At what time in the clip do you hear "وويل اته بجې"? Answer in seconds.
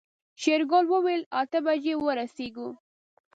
0.93-1.93